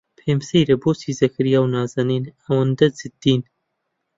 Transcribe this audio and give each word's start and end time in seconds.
پێم 0.19 0.39
سەیرە 0.49 0.75
بۆچی 0.81 1.17
زەکەریا 1.19 1.59
و 1.61 1.71
نازەنین 1.75 2.23
ئەوەندە 2.45 2.87
جددین. 2.97 3.41